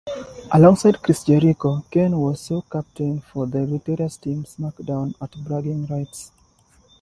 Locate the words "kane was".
1.91-2.47